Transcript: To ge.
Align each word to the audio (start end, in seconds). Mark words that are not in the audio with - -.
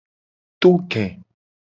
To 0.61 0.69
ge. 0.91 1.03